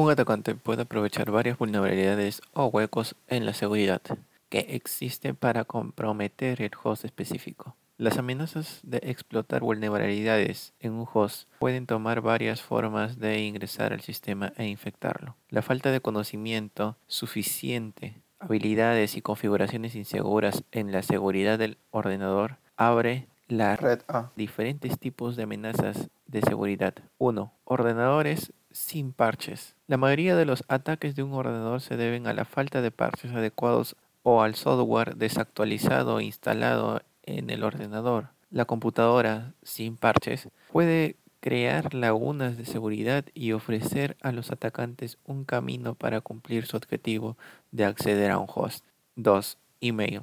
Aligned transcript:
Un 0.00 0.10
atacante 0.10 0.54
puede 0.54 0.84
aprovechar 0.84 1.30
varias 1.30 1.58
vulnerabilidades 1.58 2.40
o 2.54 2.64
huecos 2.68 3.16
en 3.28 3.44
la 3.44 3.52
seguridad 3.52 4.00
que 4.48 4.60
existen 4.70 5.36
para 5.36 5.66
comprometer 5.66 6.62
el 6.62 6.70
host 6.82 7.04
específico. 7.04 7.76
Las 7.98 8.16
amenazas 8.16 8.80
de 8.82 8.96
explotar 9.02 9.60
vulnerabilidades 9.60 10.72
en 10.80 10.92
un 10.92 11.06
host 11.12 11.50
pueden 11.58 11.84
tomar 11.84 12.22
varias 12.22 12.62
formas 12.62 13.18
de 13.18 13.40
ingresar 13.40 13.92
al 13.92 14.00
sistema 14.00 14.54
e 14.56 14.68
infectarlo. 14.68 15.36
La 15.50 15.60
falta 15.60 15.90
de 15.90 16.00
conocimiento 16.00 16.96
suficiente, 17.06 18.14
habilidades 18.38 19.18
y 19.18 19.20
configuraciones 19.20 19.94
inseguras 19.96 20.64
en 20.72 20.92
la 20.92 21.02
seguridad 21.02 21.58
del 21.58 21.76
ordenador 21.90 22.56
abre 22.78 23.26
la 23.48 23.76
red 23.76 24.00
a 24.08 24.30
diferentes 24.34 24.98
tipos 24.98 25.36
de 25.36 25.42
amenazas 25.42 26.08
de 26.26 26.40
seguridad. 26.40 26.94
1. 27.18 27.52
Ordenadores 27.64 28.54
sin 28.70 29.12
parches. 29.12 29.74
La 29.86 29.96
mayoría 29.96 30.36
de 30.36 30.44
los 30.44 30.64
ataques 30.68 31.14
de 31.14 31.22
un 31.22 31.32
ordenador 31.32 31.80
se 31.80 31.96
deben 31.96 32.26
a 32.26 32.34
la 32.34 32.44
falta 32.44 32.82
de 32.82 32.90
parches 32.90 33.32
adecuados 33.32 33.96
o 34.22 34.42
al 34.42 34.54
software 34.54 35.16
desactualizado 35.16 36.20
instalado 36.20 37.02
en 37.24 37.50
el 37.50 37.64
ordenador. 37.64 38.28
La 38.50 38.64
computadora 38.64 39.52
sin 39.62 39.96
parches 39.96 40.48
puede 40.72 41.16
crear 41.40 41.94
lagunas 41.94 42.56
de 42.56 42.66
seguridad 42.66 43.24
y 43.34 43.52
ofrecer 43.52 44.16
a 44.20 44.32
los 44.32 44.50
atacantes 44.50 45.18
un 45.24 45.44
camino 45.44 45.94
para 45.94 46.20
cumplir 46.20 46.66
su 46.66 46.76
objetivo 46.76 47.36
de 47.72 47.84
acceder 47.84 48.30
a 48.30 48.38
un 48.38 48.46
host. 48.52 48.84
2. 49.16 49.56
Email. 49.80 50.22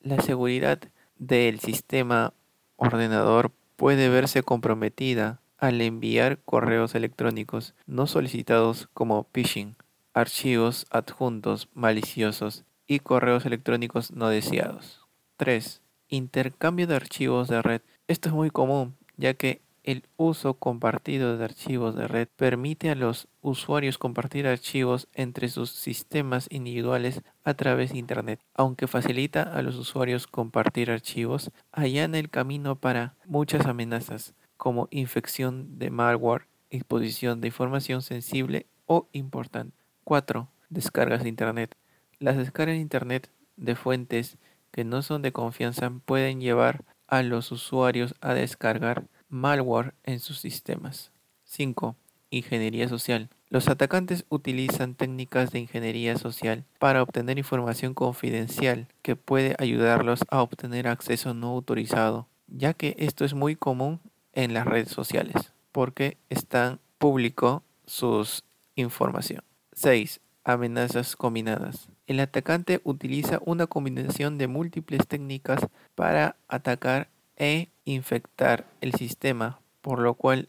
La 0.00 0.20
seguridad 0.20 0.80
del 1.18 1.60
sistema 1.60 2.32
ordenador 2.76 3.52
puede 3.76 4.08
verse 4.08 4.42
comprometida 4.42 5.40
al 5.58 5.80
enviar 5.80 6.38
correos 6.44 6.94
electrónicos 6.94 7.74
no 7.86 8.06
solicitados 8.06 8.88
como 8.92 9.28
phishing, 9.32 9.76
archivos 10.12 10.86
adjuntos 10.90 11.68
maliciosos 11.74 12.64
y 12.86 13.00
correos 13.00 13.46
electrónicos 13.46 14.10
no 14.12 14.28
deseados. 14.28 15.06
3. 15.36 15.82
Intercambio 16.08 16.86
de 16.86 16.96
archivos 16.96 17.48
de 17.48 17.60
red. 17.62 17.82
Esto 18.06 18.28
es 18.28 18.34
muy 18.34 18.50
común, 18.50 18.96
ya 19.16 19.34
que 19.34 19.60
el 19.86 20.02
uso 20.16 20.54
compartido 20.54 21.38
de 21.38 21.44
archivos 21.44 21.94
de 21.94 22.08
red 22.08 22.28
permite 22.34 22.90
a 22.90 22.96
los 22.96 23.28
usuarios 23.40 23.98
compartir 23.98 24.48
archivos 24.48 25.08
entre 25.14 25.48
sus 25.48 25.70
sistemas 25.70 26.48
individuales 26.50 27.22
a 27.44 27.54
través 27.54 27.92
de 27.92 27.98
Internet. 27.98 28.40
Aunque 28.52 28.88
facilita 28.88 29.42
a 29.42 29.62
los 29.62 29.76
usuarios 29.76 30.26
compartir 30.26 30.90
archivos, 30.90 31.52
allana 31.70 32.18
el 32.18 32.30
camino 32.30 32.74
para 32.74 33.14
muchas 33.26 33.64
amenazas, 33.66 34.34
como 34.56 34.88
infección 34.90 35.78
de 35.78 35.90
malware, 35.90 36.48
exposición 36.68 37.40
de 37.40 37.48
información 37.48 38.02
sensible 38.02 38.66
o 38.86 39.08
importante. 39.12 39.76
4. 40.02 40.48
Descargas 40.68 41.22
de 41.22 41.28
Internet. 41.28 41.76
Las 42.18 42.36
descargas 42.36 42.74
de 42.74 42.80
Internet 42.80 43.30
de 43.56 43.76
fuentes 43.76 44.36
que 44.72 44.84
no 44.84 45.02
son 45.02 45.22
de 45.22 45.32
confianza 45.32 45.92
pueden 46.04 46.40
llevar 46.40 46.84
a 47.06 47.22
los 47.22 47.52
usuarios 47.52 48.16
a 48.20 48.34
descargar 48.34 49.06
malware 49.28 49.94
en 50.04 50.20
sus 50.20 50.38
sistemas. 50.40 51.12
5. 51.44 51.96
Ingeniería 52.30 52.88
social. 52.88 53.28
Los 53.48 53.68
atacantes 53.68 54.24
utilizan 54.28 54.94
técnicas 54.94 55.52
de 55.52 55.60
ingeniería 55.60 56.16
social 56.18 56.64
para 56.78 57.02
obtener 57.02 57.38
información 57.38 57.94
confidencial 57.94 58.88
que 59.02 59.14
puede 59.14 59.54
ayudarlos 59.58 60.20
a 60.30 60.42
obtener 60.42 60.88
acceso 60.88 61.32
no 61.32 61.48
autorizado, 61.48 62.26
ya 62.48 62.74
que 62.74 62.96
esto 62.98 63.24
es 63.24 63.34
muy 63.34 63.54
común 63.54 64.00
en 64.32 64.52
las 64.52 64.66
redes 64.66 64.88
sociales, 64.88 65.52
porque 65.70 66.16
están 66.28 66.80
público 66.98 67.62
sus 67.86 68.42
información. 68.74 69.42
6. 69.72 70.20
Amenazas 70.44 71.16
combinadas. 71.16 71.88
El 72.06 72.20
atacante 72.20 72.80
utiliza 72.84 73.40
una 73.44 73.66
combinación 73.66 74.38
de 74.38 74.46
múltiples 74.46 75.06
técnicas 75.06 75.66
para 75.94 76.36
atacar 76.48 77.08
e 77.36 77.68
infectar 77.84 78.66
el 78.80 78.94
sistema, 78.94 79.60
por 79.80 80.00
lo 80.00 80.14
cual 80.14 80.48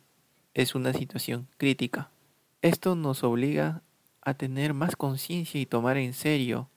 es 0.54 0.76
una 0.76 0.94
situación 0.94 1.48
crítica. 1.58 2.10
Esto 2.62 2.96
nos 2.96 3.24
obliga 3.24 3.82
a 4.22 4.34
tener 4.34 4.74
más 4.74 4.96
conciencia 4.96 5.62
y 5.62 5.66
tomar 5.66 5.98
en 5.98 6.14
serio 6.14 6.70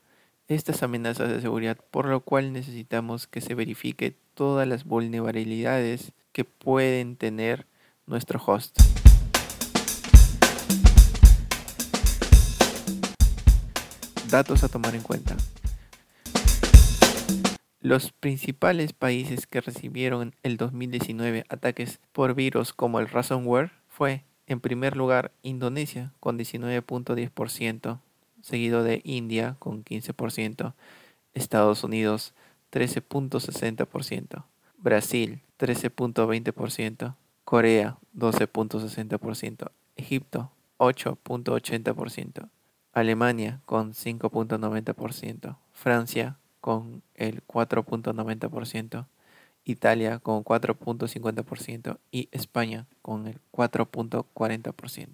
estas 0.48 0.82
amenazas 0.82 1.28
de 1.28 1.40
seguridad, 1.40 1.78
por 1.90 2.06
lo 2.06 2.20
cual 2.20 2.52
necesitamos 2.52 3.26
que 3.26 3.40
se 3.40 3.54
verifique 3.54 4.16
todas 4.34 4.66
las 4.66 4.84
vulnerabilidades 4.84 6.12
que 6.32 6.44
pueden 6.44 7.16
tener 7.16 7.66
nuestro 8.06 8.42
host. 8.44 8.78
Datos 14.28 14.62
a 14.62 14.68
tomar 14.68 14.94
en 14.94 15.02
cuenta. 15.02 15.36
Los 17.82 18.12
principales 18.12 18.92
países 18.92 19.46
que 19.46 19.62
recibieron 19.62 20.34
el 20.42 20.58
2019 20.58 21.44
ataques 21.48 21.98
por 22.12 22.34
virus 22.34 22.74
como 22.74 23.00
el 23.00 23.08
ransomware 23.08 23.70
fue, 23.88 24.22
en 24.46 24.60
primer 24.60 24.98
lugar, 24.98 25.32
Indonesia 25.42 26.12
con 26.20 26.38
19.10%, 26.38 28.00
seguido 28.42 28.82
de 28.82 29.00
India 29.04 29.56
con 29.58 29.82
15%, 29.82 30.74
Estados 31.32 31.82
Unidos 31.82 32.34
13.60%, 32.70 34.44
Brasil 34.76 35.40
13.20%, 35.58 37.14
Corea 37.44 37.96
12.60%, 38.14 39.70
Egipto 39.96 40.50
8.80%, 40.76 42.50
Alemania 42.92 43.62
con 43.64 43.94
5.90%, 43.94 45.56
Francia 45.72 46.39
con 46.60 47.02
el 47.14 47.46
4.90%, 47.46 49.06
Italia 49.64 50.18
con 50.18 50.44
4.50% 50.44 51.98
y 52.10 52.28
España 52.32 52.86
con 53.02 53.26
el 53.26 53.38
4.40%. 53.52 55.08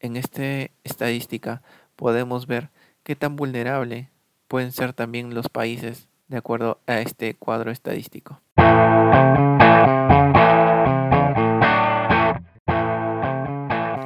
En 0.00 0.16
esta 0.16 0.70
estadística 0.84 1.62
podemos 1.96 2.46
ver 2.46 2.70
qué 3.02 3.16
tan 3.16 3.36
vulnerable 3.36 4.10
pueden 4.46 4.72
ser 4.72 4.92
también 4.92 5.34
los 5.34 5.48
países 5.48 6.08
de 6.28 6.36
acuerdo 6.36 6.78
a 6.86 7.00
este 7.00 7.34
cuadro 7.34 7.70
estadístico. 7.70 8.40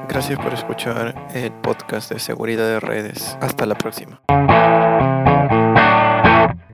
Gracias 0.09 0.38
por 0.38 0.53
escuchar 0.53 1.28
el 1.34 1.53
podcast 1.53 2.12
de 2.12 2.19
seguridad 2.19 2.66
de 2.66 2.80
redes. 2.80 3.36
Hasta 3.41 3.66
la 3.66 3.74
próxima. 3.74 4.20